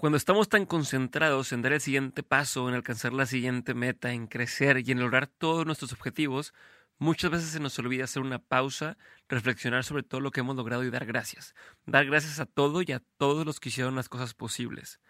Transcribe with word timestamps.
Cuando 0.00 0.16
estamos 0.16 0.48
tan 0.48 0.64
concentrados 0.64 1.52
en 1.52 1.60
dar 1.60 1.74
el 1.74 1.80
siguiente 1.82 2.22
paso, 2.22 2.66
en 2.70 2.74
alcanzar 2.74 3.12
la 3.12 3.26
siguiente 3.26 3.74
meta, 3.74 4.14
en 4.14 4.28
crecer 4.28 4.82
y 4.82 4.92
en 4.92 4.98
lograr 4.98 5.26
todos 5.26 5.66
nuestros 5.66 5.92
objetivos, 5.92 6.54
muchas 6.96 7.30
veces 7.30 7.50
se 7.50 7.60
nos 7.60 7.78
olvida 7.78 8.04
hacer 8.04 8.22
una 8.22 8.38
pausa, 8.38 8.96
reflexionar 9.28 9.84
sobre 9.84 10.02
todo 10.02 10.22
lo 10.22 10.30
que 10.30 10.40
hemos 10.40 10.56
logrado 10.56 10.84
y 10.84 10.90
dar 10.90 11.04
gracias. 11.04 11.54
Dar 11.84 12.06
gracias 12.06 12.40
a 12.40 12.46
todo 12.46 12.80
y 12.80 12.92
a 12.92 13.02
todos 13.18 13.44
los 13.44 13.60
que 13.60 13.68
hicieron 13.68 13.94
las 13.94 14.08
cosas 14.08 14.32
posibles. 14.32 15.00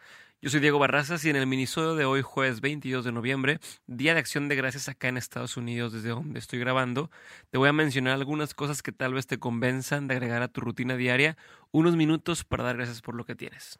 Yo 0.42 0.50
soy 0.50 0.58
Diego 0.58 0.80
Barrazas 0.80 1.24
y 1.24 1.30
en 1.30 1.36
el 1.36 1.46
minisodio 1.46 1.94
de 1.94 2.04
hoy, 2.04 2.22
jueves 2.22 2.60
22 2.60 3.04
de 3.04 3.12
noviembre, 3.12 3.60
Día 3.86 4.14
de 4.14 4.18
Acción 4.18 4.48
de 4.48 4.56
Gracias 4.56 4.88
acá 4.88 5.06
en 5.06 5.18
Estados 5.18 5.56
Unidos, 5.56 5.92
desde 5.92 6.08
donde 6.08 6.40
estoy 6.40 6.58
grabando, 6.58 7.12
te 7.50 7.58
voy 7.58 7.68
a 7.68 7.72
mencionar 7.72 8.14
algunas 8.14 8.54
cosas 8.54 8.82
que 8.82 8.90
tal 8.90 9.14
vez 9.14 9.28
te 9.28 9.38
convenzan 9.38 10.08
de 10.08 10.14
agregar 10.14 10.42
a 10.42 10.48
tu 10.48 10.60
rutina 10.60 10.96
diaria 10.96 11.36
unos 11.70 11.94
minutos 11.94 12.42
para 12.42 12.64
dar 12.64 12.76
gracias 12.76 13.02
por 13.02 13.14
lo 13.14 13.24
que 13.24 13.36
tienes. 13.36 13.78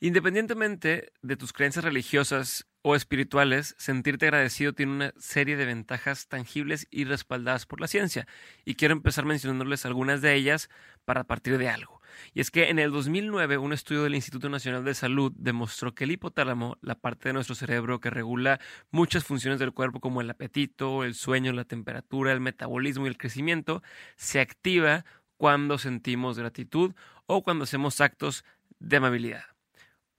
Independientemente 0.00 1.12
de 1.22 1.36
tus 1.36 1.52
creencias 1.52 1.84
religiosas 1.84 2.68
o 2.82 2.94
espirituales, 2.94 3.74
sentirte 3.78 4.26
agradecido 4.26 4.72
tiene 4.72 4.92
una 4.92 5.12
serie 5.18 5.56
de 5.56 5.66
ventajas 5.66 6.28
tangibles 6.28 6.86
y 6.92 7.04
respaldadas 7.04 7.66
por 7.66 7.80
la 7.80 7.88
ciencia. 7.88 8.28
Y 8.64 8.76
quiero 8.76 8.92
empezar 8.92 9.24
mencionándoles 9.24 9.84
algunas 9.86 10.22
de 10.22 10.34
ellas 10.34 10.70
para 11.04 11.24
partir 11.24 11.58
de 11.58 11.68
algo. 11.68 12.00
Y 12.32 12.40
es 12.40 12.52
que 12.52 12.68
en 12.68 12.78
el 12.78 12.92
2009 12.92 13.58
un 13.58 13.72
estudio 13.72 14.04
del 14.04 14.14
Instituto 14.14 14.48
Nacional 14.48 14.84
de 14.84 14.94
Salud 14.94 15.32
demostró 15.34 15.92
que 15.94 16.04
el 16.04 16.12
hipotálamo, 16.12 16.78
la 16.80 16.94
parte 16.94 17.30
de 17.30 17.32
nuestro 17.32 17.56
cerebro 17.56 18.00
que 18.00 18.10
regula 18.10 18.60
muchas 18.92 19.24
funciones 19.24 19.58
del 19.58 19.72
cuerpo 19.72 19.98
como 19.98 20.20
el 20.20 20.30
apetito, 20.30 21.02
el 21.02 21.14
sueño, 21.14 21.52
la 21.52 21.64
temperatura, 21.64 22.32
el 22.32 22.40
metabolismo 22.40 23.06
y 23.06 23.08
el 23.08 23.18
crecimiento, 23.18 23.82
se 24.14 24.38
activa 24.38 25.04
cuando 25.36 25.76
sentimos 25.76 26.38
gratitud 26.38 26.94
o 27.26 27.42
cuando 27.42 27.64
hacemos 27.64 28.00
actos 28.00 28.44
de 28.78 28.96
amabilidad. 28.96 29.57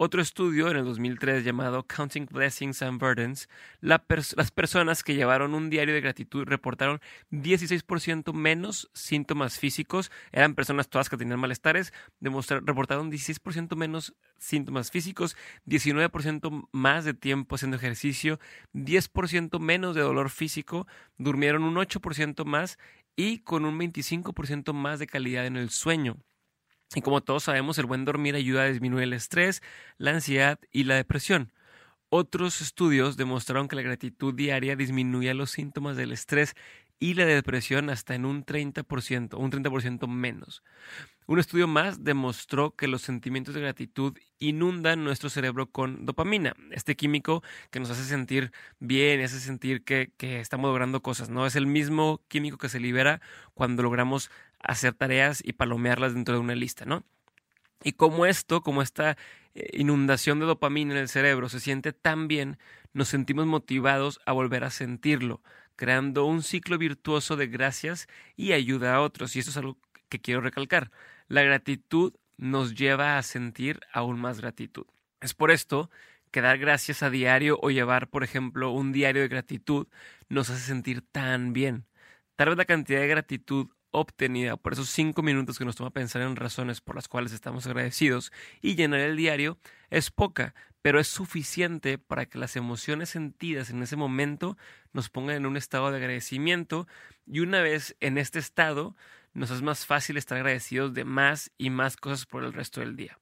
Otro 0.02 0.22
estudio 0.22 0.72
en 0.72 0.78
el 0.78 0.86
2003 0.86 1.44
llamado 1.44 1.86
Counting 1.86 2.26
Blessings 2.32 2.82
and 2.84 3.02
Burdens, 3.02 3.50
las 3.82 4.00
personas 4.50 5.04
que 5.04 5.14
llevaron 5.14 5.54
un 5.54 5.70
diario 5.70 5.94
de 5.94 6.00
gratitud 6.00 6.46
reportaron 6.46 7.02
16% 7.32 8.32
menos 8.32 8.90
síntomas 8.94 9.60
físicos, 9.60 10.10
eran 10.32 10.56
personas 10.56 10.88
todas 10.88 11.10
que 11.10 11.18
tenían 11.18 11.42
malestares, 11.42 11.92
reportaron 12.22 13.12
16% 13.12 13.76
menos 13.76 14.16
síntomas 14.38 14.90
físicos, 14.90 15.36
19% 15.66 16.70
más 16.72 17.04
de 17.04 17.14
tiempo 17.14 17.56
haciendo 17.56 17.76
ejercicio, 17.76 18.40
10% 18.74 19.60
menos 19.60 19.96
de 19.96 20.02
dolor 20.02 20.30
físico, 20.30 20.88
durmieron 21.18 21.64
un 21.64 21.76
8% 21.76 22.46
más 22.46 22.80
y 23.18 23.40
con 23.40 23.66
un 23.66 23.78
25% 23.78 24.72
más 24.72 25.00
de 25.00 25.08
calidad 25.08 25.46
en 25.46 25.58
el 25.58 25.72
sueño. 25.72 26.16
Y 26.96 27.02
como 27.02 27.22
todos 27.22 27.44
sabemos, 27.44 27.78
el 27.78 27.86
buen 27.86 28.06
dormir 28.06 28.36
ayuda 28.36 28.64
a 28.64 28.68
disminuir 28.68 29.04
el 29.04 29.14
estrés, 29.14 29.62
la 29.98 30.12
ansiedad 30.12 30.60
y 30.72 30.86
la 30.86 30.96
depresión. 30.96 31.52
Otros 32.10 32.62
estudios 32.62 33.18
demostraron 33.18 33.68
que 33.68 33.76
la 33.76 33.84
gratitud 33.84 34.34
diaria 34.34 34.76
disminuía 34.76 35.36
los 35.36 35.52
síntomas 35.52 35.96
del 35.96 36.12
estrés 36.12 36.56
y 37.00 37.14
la 37.14 37.26
depresión 37.26 37.90
hasta 37.90 38.16
en 38.16 38.26
un 38.26 38.44
30%, 38.46 39.38
un 39.38 39.52
30% 39.52 40.08
menos. 40.08 40.64
Un 41.28 41.38
estudio 41.38 41.68
más 41.68 42.04
demostró 42.04 42.76
que 42.76 42.88
los 42.88 43.04
sentimientos 43.04 43.54
de 43.54 43.62
gratitud 43.62 44.18
inundan 44.40 45.04
nuestro 45.04 45.30
cerebro 45.30 45.68
con 45.72 46.08
dopamina, 46.08 46.56
este 46.72 46.96
químico 46.96 47.44
que 47.70 47.80
nos 47.80 47.92
hace 47.92 48.04
sentir 48.04 48.52
bien 48.80 49.22
hace 49.22 49.40
sentir 49.40 49.84
que, 49.84 50.12
que 50.18 50.40
estamos 50.40 50.70
logrando 50.70 51.02
cosas, 51.02 51.30
¿no? 51.30 51.46
Es 51.46 51.56
el 51.56 51.68
mismo 51.68 52.22
químico 52.28 52.58
que 52.58 52.68
se 52.68 52.80
libera 52.80 53.22
cuando 53.54 53.84
logramos 53.84 54.32
hacer 54.60 54.94
tareas 54.94 55.42
y 55.44 55.54
palomearlas 55.54 56.14
dentro 56.14 56.36
de 56.36 56.42
una 56.42 56.56
lista, 56.56 56.86
¿no? 56.86 57.04
Y 57.84 57.94
como 57.94 58.26
esto, 58.26 58.62
como 58.62 58.82
esta 58.82 59.18
eh, 59.56 59.70
inundación 59.74 60.40
de 60.40 60.46
dopamina 60.46 60.94
en 60.94 61.00
el 61.00 61.10
cerebro 61.10 61.50
se 61.50 61.60
siente 61.60 61.94
tan 61.94 62.28
bien, 62.28 62.58
nos 62.94 63.08
sentimos 63.08 63.46
motivados 63.46 64.20
a 64.26 64.34
volver 64.34 64.64
a 64.64 64.70
sentirlo, 64.70 65.42
creando 65.76 66.26
un 66.26 66.44
ciclo 66.44 66.78
virtuoso 66.78 67.38
de 67.38 67.48
gracias 67.48 68.08
y 68.36 68.52
ayuda 68.52 68.96
a 68.96 69.02
otros. 69.02 69.36
Y 69.36 69.40
eso 69.40 69.52
es 69.52 69.58
algo 69.58 69.78
que 70.10 70.20
quiero 70.20 70.42
recalcar. 70.42 70.92
La 71.28 71.44
gratitud 71.44 72.14
nos 72.38 72.76
lleva 72.76 73.18
a 73.18 73.24
sentir 73.24 73.80
aún 73.94 74.20
más 74.20 74.42
gratitud. 74.42 74.86
Es 75.22 75.34
por 75.34 75.52
esto 75.52 75.90
que 76.32 76.42
dar 76.42 76.58
gracias 76.58 77.04
a 77.04 77.10
diario 77.10 77.60
o 77.62 77.72
llevar, 77.72 78.10
por 78.10 78.24
ejemplo, 78.24 78.72
un 78.72 78.92
diario 78.92 79.22
de 79.22 79.28
gratitud 79.28 79.88
nos 80.30 80.50
hace 80.50 80.62
sentir 80.62 81.02
tan 81.02 81.54
bien. 81.54 81.86
Tal 82.36 82.50
vez 82.50 82.58
la 82.58 82.66
cantidad 82.66 83.02
de 83.02 83.08
gratitud 83.08 83.70
obtenida 83.92 84.58
por 84.58 84.74
esos 84.74 84.90
cinco 84.90 85.22
minutos 85.22 85.58
que 85.58 85.66
nos 85.66 85.76
toma 85.76 85.92
pensar 85.92 86.22
en 86.22 86.36
razones 86.36 86.82
por 86.82 86.96
las 86.96 87.08
cuales 87.08 87.34
estamos 87.34 87.66
agradecidos 87.66 88.32
y 88.62 88.76
llenar 88.76 89.00
el 89.00 89.18
diario 89.18 89.58
es 89.90 90.12
poca, 90.12 90.54
pero 90.82 91.00
es 91.00 91.08
suficiente 91.08 91.98
para 91.98 92.26
que 92.26 92.38
las 92.38 92.56
emociones 92.56 93.10
sentidas 93.10 93.70
en 93.70 93.84
ese 93.84 93.96
momento 93.96 94.58
nos 94.94 95.10
pongan 95.10 95.36
en 95.36 95.46
un 95.46 95.58
estado 95.58 95.92
de 95.92 95.98
agradecimiento 95.98 96.88
y 97.26 97.40
una 97.40 97.62
vez 97.62 97.96
en 98.00 98.18
este 98.18 98.40
estado 98.40 98.96
nos 99.34 99.52
es 99.52 99.62
más 99.62 99.86
fácil 99.86 100.18
estar 100.18 100.38
agradecidos 100.38 100.94
de 100.94 101.06
más 101.06 101.52
y 101.58 101.70
más 101.70 101.98
cosas 101.98 102.26
por 102.26 102.44
el 102.44 102.54
resto 102.54 102.80
del 102.82 102.96
día. 102.96 103.20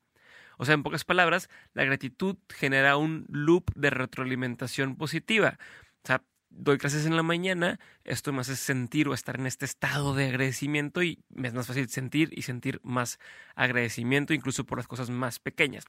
O 0.57 0.65
sea, 0.65 0.73
en 0.73 0.83
pocas 0.83 1.05
palabras, 1.05 1.49
la 1.73 1.83
gratitud 1.83 2.37
genera 2.49 2.97
un 2.97 3.25
loop 3.29 3.71
de 3.75 3.89
retroalimentación 3.89 4.95
positiva. 4.95 5.59
O 6.03 6.07
sea, 6.07 6.23
doy 6.57 6.77
clases 6.77 7.05
en 7.05 7.15
la 7.15 7.23
mañana, 7.23 7.79
esto 8.03 8.33
me 8.33 8.41
hace 8.41 8.55
sentir 8.55 9.07
o 9.07 9.13
estar 9.13 9.39
en 9.39 9.45
este 9.45 9.65
estado 9.65 10.15
de 10.15 10.27
agradecimiento 10.27 11.03
y 11.03 11.23
me 11.29 11.47
es 11.47 11.53
más 11.53 11.67
fácil 11.67 11.87
sentir 11.89 12.29
y 12.33 12.41
sentir 12.41 12.79
más 12.83 13.19
agradecimiento 13.55 14.33
incluso 14.33 14.65
por 14.65 14.79
las 14.79 14.87
cosas 14.87 15.09
más 15.09 15.39
pequeñas. 15.39 15.85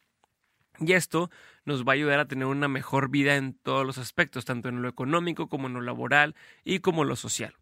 Y 0.81 0.93
esto 0.93 1.31
nos 1.65 1.85
va 1.85 1.93
a 1.93 1.95
ayudar 1.95 2.21
a 2.21 2.29
tener 2.29 2.47
una 2.47 2.69
mejor 2.69 3.11
vida 3.11 3.37
en 3.37 3.55
todos 3.55 3.85
los 3.85 3.99
aspectos, 3.99 4.45
tanto 4.45 4.69
en 4.69 4.83
lo 4.83 4.89
económico 4.89 5.49
como 5.49 5.67
en 5.67 5.75
lo 5.75 5.81
laboral 5.81 6.37
y 6.63 6.79
como 6.79 7.03
en 7.03 7.09
lo 7.09 7.17
social. 7.17 7.57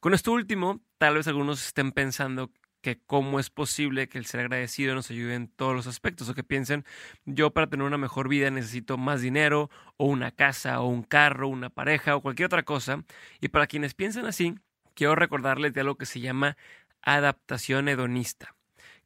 Con 0.00 0.12
esto 0.12 0.32
último, 0.32 0.82
tal 0.98 1.14
vez 1.14 1.26
algunos 1.28 1.66
estén 1.66 1.92
pensando 1.92 2.50
que 2.84 2.98
cómo 2.98 3.40
es 3.40 3.48
posible 3.48 4.10
que 4.10 4.18
el 4.18 4.26
ser 4.26 4.40
agradecido 4.40 4.94
nos 4.94 5.10
ayude 5.10 5.34
en 5.34 5.48
todos 5.48 5.74
los 5.74 5.86
aspectos 5.86 6.28
o 6.28 6.34
que 6.34 6.44
piensen 6.44 6.84
yo 7.24 7.50
para 7.50 7.66
tener 7.66 7.86
una 7.86 7.96
mejor 7.96 8.28
vida 8.28 8.50
necesito 8.50 8.98
más 8.98 9.22
dinero 9.22 9.70
o 9.96 10.04
una 10.04 10.30
casa 10.30 10.80
o 10.80 10.86
un 10.88 11.02
carro, 11.02 11.48
una 11.48 11.70
pareja 11.70 12.14
o 12.14 12.20
cualquier 12.20 12.46
otra 12.46 12.62
cosa. 12.62 13.02
Y 13.40 13.48
para 13.48 13.66
quienes 13.66 13.94
piensan 13.94 14.26
así, 14.26 14.54
quiero 14.94 15.16
recordarles 15.16 15.72
de 15.72 15.80
algo 15.80 15.96
que 15.96 16.04
se 16.04 16.20
llama 16.20 16.58
adaptación 17.00 17.88
hedonista 17.88 18.54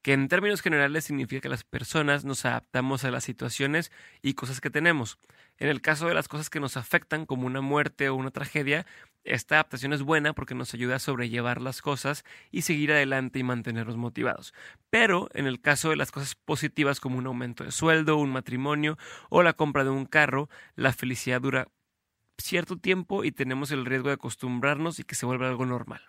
que 0.03 0.13
en 0.13 0.29
términos 0.29 0.63
generales 0.63 1.05
significa 1.05 1.41
que 1.41 1.49
las 1.49 1.65
personas 1.65 2.25
nos 2.25 2.45
adaptamos 2.45 3.05
a 3.05 3.11
las 3.11 3.25
situaciones 3.25 3.91
y 4.23 4.35
cosas 4.35 4.61
que 4.61 4.71
tenemos. 4.71 5.19
En 5.59 5.69
el 5.69 5.81
caso 5.81 6.07
de 6.07 6.15
las 6.15 6.29
cosas 6.29 6.51
que 6.51 6.61
nos 6.61 6.77
afectan, 6.77 7.27
como 7.27 7.47
una 7.47 7.61
muerte 7.61 8.09
o 8.09 8.15
una 8.15 8.31
tragedia, 8.31 8.87
esta 9.25 9.57
adaptación 9.57 9.93
es 9.93 10.03
buena 10.03 10.33
porque 10.33 10.55
nos 10.55 10.73
ayuda 10.75 10.97
a 10.97 11.01
sobrellevar 11.01 11.61
las 11.61 11.83
cosas 11.83 12.25
y 12.51 12.63
seguir 12.63 12.93
adelante 12.93 13.39
y 13.39 13.43
mantenernos 13.43 13.97
motivados. 13.97 14.55
Pero 14.91 15.29
en 15.35 15.47
el 15.47 15.61
caso 15.61 15.91
de 15.91 15.97
las 15.97 16.13
cosas 16.13 16.35
positivas 16.35 17.01
como 17.01 17.19
un 17.19 17.27
aumento 17.27 17.65
de 17.65 17.73
sueldo, 17.73 18.17
un 18.17 18.31
matrimonio 18.31 18.97
o 19.29 19.43
la 19.43 19.53
compra 19.53 19.85
de 19.85 19.91
un 19.91 20.07
carro, 20.07 20.49
la 20.77 20.93
felicidad 20.93 21.41
dura 21.41 21.69
cierto 22.39 22.79
tiempo 22.79 23.25
y 23.25 23.33
tenemos 23.33 23.71
el 23.71 23.85
riesgo 23.85 24.09
de 24.09 24.15
acostumbrarnos 24.15 24.99
y 24.99 25.05
que 25.05 25.15
se 25.15 25.27
vuelva 25.27 25.49
algo 25.49 25.67
normal. 25.67 26.01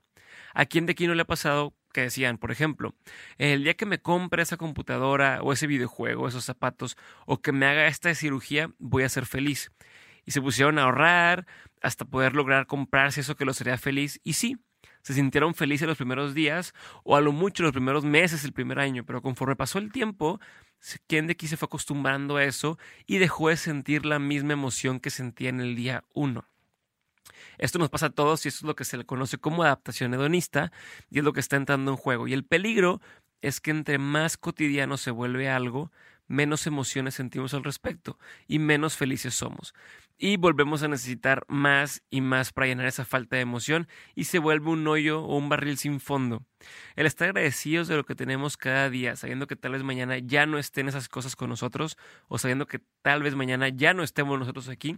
¿A 0.53 0.65
quién 0.65 0.85
de 0.85 0.93
aquí 0.93 1.07
no 1.07 1.15
le 1.15 1.23
ha 1.23 1.27
pasado 1.27 1.73
que 1.93 2.01
decían, 2.01 2.37
por 2.37 2.51
ejemplo, 2.51 2.95
el 3.37 3.63
día 3.63 3.73
que 3.73 3.85
me 3.85 3.99
compre 3.99 4.43
esa 4.43 4.57
computadora 4.57 5.39
o 5.41 5.53
ese 5.53 5.67
videojuego, 5.67 6.27
esos 6.27 6.45
zapatos, 6.45 6.97
o 7.25 7.41
que 7.41 7.51
me 7.51 7.65
haga 7.65 7.87
esta 7.87 8.13
cirugía, 8.13 8.71
voy 8.77 9.03
a 9.03 9.09
ser 9.09 9.25
feliz? 9.25 9.71
Y 10.25 10.31
se 10.31 10.41
pusieron 10.41 10.77
a 10.77 10.83
ahorrar 10.83 11.47
hasta 11.81 12.05
poder 12.05 12.35
lograr 12.35 12.67
comprarse 12.67 13.21
eso 13.21 13.35
que 13.35 13.45
los 13.45 13.59
haría 13.61 13.77
feliz. 13.77 14.19
Y 14.23 14.33
sí, 14.33 14.57
se 15.01 15.13
sintieron 15.13 15.55
felices 15.55 15.87
los 15.87 15.97
primeros 15.97 16.33
días 16.33 16.73
o 17.03 17.15
a 17.15 17.21
lo 17.21 17.31
mucho 17.31 17.63
los 17.63 17.71
primeros 17.71 18.03
meses, 18.03 18.43
el 18.43 18.53
primer 18.53 18.79
año, 18.79 19.05
pero 19.05 19.21
conforme 19.21 19.55
pasó 19.55 19.79
el 19.79 19.91
tiempo, 19.91 20.39
aquí 21.29 21.47
se 21.47 21.57
fue 21.57 21.67
acostumbrando 21.67 22.37
a 22.37 22.43
eso 22.43 22.77
y 23.05 23.17
dejó 23.17 23.49
de 23.49 23.57
sentir 23.57 24.05
la 24.05 24.19
misma 24.19 24.53
emoción 24.53 24.99
que 24.99 25.09
sentía 25.09 25.49
en 25.49 25.61
el 25.61 25.75
día 25.75 26.03
uno. 26.13 26.45
Esto 27.57 27.79
nos 27.79 27.89
pasa 27.89 28.07
a 28.07 28.09
todos 28.09 28.45
y 28.45 28.49
eso 28.49 28.59
es 28.59 28.63
lo 28.63 28.75
que 28.75 28.85
se 28.85 28.97
le 28.97 29.05
conoce 29.05 29.37
como 29.37 29.63
adaptación 29.63 30.13
hedonista 30.13 30.71
y 31.09 31.19
es 31.19 31.23
lo 31.23 31.33
que 31.33 31.39
está 31.39 31.57
entrando 31.57 31.91
en 31.91 31.97
juego. 31.97 32.27
Y 32.27 32.33
el 32.33 32.45
peligro 32.45 33.01
es 33.41 33.61
que 33.61 33.71
entre 33.71 33.97
más 33.97 34.37
cotidiano 34.37 34.97
se 34.97 35.11
vuelve 35.11 35.49
algo, 35.49 35.91
menos 36.27 36.67
emociones 36.67 37.15
sentimos 37.15 37.53
al 37.53 37.63
respecto 37.63 38.17
y 38.47 38.59
menos 38.59 38.95
felices 38.95 39.33
somos. 39.33 39.73
Y 40.21 40.35
volvemos 40.35 40.83
a 40.83 40.89
necesitar 40.89 41.45
más 41.47 42.03
y 42.09 42.19
más 42.19 42.51
para 42.51 42.67
llenar 42.67 42.87
esa 42.87 43.05
falta 43.05 43.37
de 43.37 43.41
emoción 43.41 43.87
y 44.15 44.25
se 44.25 44.37
vuelve 44.37 44.69
un 44.69 44.85
hoyo 44.85 45.23
o 45.23 45.37
un 45.37 45.47
barril 45.47 45.77
sin 45.77 46.01
fondo. 46.01 46.43
El 46.97 47.05
estar 47.05 47.29
agradecidos 47.29 47.87
de 47.87 47.95
lo 47.95 48.05
que 48.05 48.15
tenemos 48.15 48.57
cada 48.57 48.89
día, 48.89 49.15
sabiendo 49.15 49.47
que 49.47 49.55
tal 49.55 49.71
vez 49.71 49.83
mañana 49.83 50.17
ya 50.17 50.45
no 50.45 50.59
estén 50.59 50.89
esas 50.89 51.07
cosas 51.07 51.37
con 51.37 51.49
nosotros 51.49 51.97
o 52.27 52.37
sabiendo 52.37 52.67
que 52.67 52.81
tal 53.01 53.23
vez 53.23 53.33
mañana 53.33 53.69
ya 53.69 53.93
no 53.93 54.03
estemos 54.03 54.37
nosotros 54.37 54.67
aquí, 54.67 54.97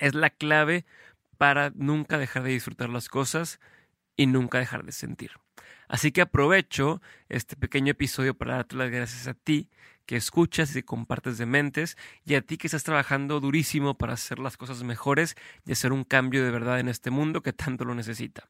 es 0.00 0.14
la 0.14 0.28
clave 0.28 0.84
para 1.38 1.72
nunca 1.74 2.18
dejar 2.18 2.42
de 2.42 2.50
disfrutar 2.50 2.90
las 2.90 3.08
cosas 3.08 3.58
y 4.16 4.26
nunca 4.26 4.58
dejar 4.58 4.84
de 4.84 4.92
sentir. 4.92 5.30
Así 5.88 6.12
que 6.12 6.20
aprovecho 6.20 7.00
este 7.30 7.56
pequeño 7.56 7.92
episodio 7.92 8.34
para 8.34 8.56
darte 8.56 8.76
las 8.76 8.90
gracias 8.90 9.28
a 9.28 9.34
ti 9.34 9.70
que 10.06 10.16
escuchas 10.16 10.74
y 10.76 10.82
compartes 10.82 11.36
de 11.38 11.46
mentes 11.46 11.96
y 12.24 12.34
a 12.34 12.40
ti 12.40 12.56
que 12.56 12.68
estás 12.68 12.84
trabajando 12.84 13.40
durísimo 13.40 13.98
para 13.98 14.14
hacer 14.14 14.38
las 14.38 14.56
cosas 14.56 14.82
mejores 14.82 15.36
y 15.66 15.72
hacer 15.72 15.92
un 15.92 16.04
cambio 16.04 16.44
de 16.44 16.50
verdad 16.50 16.80
en 16.80 16.88
este 16.88 17.10
mundo 17.10 17.42
que 17.42 17.52
tanto 17.52 17.84
lo 17.84 17.94
necesita. 17.94 18.48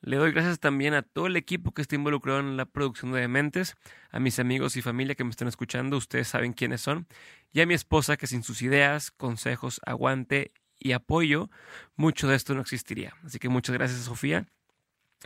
Le 0.00 0.16
doy 0.16 0.32
gracias 0.32 0.60
también 0.60 0.94
a 0.94 1.02
todo 1.02 1.26
el 1.26 1.36
equipo 1.36 1.72
que 1.72 1.82
está 1.82 1.94
involucrado 1.94 2.40
en 2.40 2.56
la 2.56 2.66
producción 2.66 3.12
de 3.12 3.20
Dementes, 3.20 3.76
a 4.10 4.20
mis 4.20 4.38
amigos 4.38 4.76
y 4.76 4.82
familia 4.82 5.14
que 5.14 5.24
me 5.24 5.30
están 5.30 5.48
escuchando, 5.48 5.96
ustedes 5.96 6.28
saben 6.28 6.52
quiénes 6.52 6.82
son, 6.82 7.06
y 7.52 7.60
a 7.60 7.66
mi 7.66 7.74
esposa 7.74 8.16
que 8.16 8.26
sin 8.26 8.42
sus 8.42 8.62
ideas, 8.62 9.10
consejos, 9.10 9.80
aguante 9.86 10.52
y 10.78 10.92
apoyo, 10.92 11.50
mucho 11.96 12.28
de 12.28 12.36
esto 12.36 12.54
no 12.54 12.60
existiría. 12.60 13.14
Así 13.24 13.38
que 13.38 13.48
muchas 13.48 13.74
gracias 13.74 14.00
Sofía. 14.00 14.46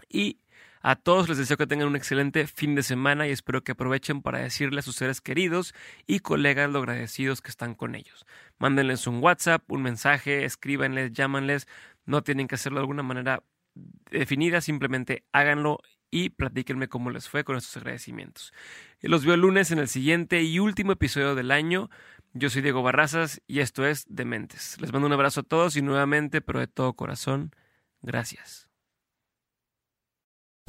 Y 0.08 0.38
a 0.80 0.96
todos 0.96 1.28
les 1.28 1.38
deseo 1.38 1.56
que 1.56 1.66
tengan 1.66 1.88
un 1.88 1.96
excelente 1.96 2.46
fin 2.46 2.74
de 2.74 2.82
semana 2.82 3.28
y 3.28 3.30
espero 3.30 3.62
que 3.62 3.72
aprovechen 3.72 4.22
para 4.22 4.38
decirle 4.38 4.80
a 4.80 4.82
sus 4.82 4.96
seres 4.96 5.20
queridos 5.20 5.74
y 6.06 6.20
colegas 6.20 6.70
lo 6.70 6.78
agradecidos 6.78 7.42
que 7.42 7.50
están 7.50 7.74
con 7.74 7.94
ellos. 7.94 8.24
Mándenles 8.58 9.06
un 9.06 9.22
WhatsApp, 9.22 9.62
un 9.70 9.82
mensaje, 9.82 10.44
escríbanles, 10.44 11.12
llámanles. 11.12 11.68
No 12.06 12.22
tienen 12.22 12.48
que 12.48 12.54
hacerlo 12.54 12.78
de 12.78 12.82
alguna 12.82 13.02
manera 13.02 13.42
definida, 14.10 14.60
simplemente 14.60 15.24
háganlo 15.32 15.80
y 16.10 16.30
platíquenme 16.30 16.88
cómo 16.88 17.10
les 17.10 17.28
fue 17.28 17.44
con 17.44 17.56
estos 17.56 17.76
agradecimientos. 17.76 18.52
Los 19.00 19.24
veo 19.24 19.34
el 19.34 19.40
lunes 19.40 19.70
en 19.70 19.78
el 19.78 19.88
siguiente 19.88 20.42
y 20.42 20.58
último 20.58 20.92
episodio 20.92 21.34
del 21.34 21.50
año. 21.50 21.90
Yo 22.32 22.48
soy 22.50 22.62
Diego 22.62 22.82
Barrazas 22.82 23.42
y 23.46 23.60
esto 23.60 23.86
es 23.86 24.06
Dementes. 24.08 24.80
Les 24.80 24.92
mando 24.92 25.06
un 25.06 25.12
abrazo 25.12 25.40
a 25.40 25.44
todos 25.44 25.76
y 25.76 25.82
nuevamente, 25.82 26.40
pero 26.40 26.58
de 26.58 26.66
todo 26.68 26.94
corazón, 26.94 27.54
gracias. 28.02 28.69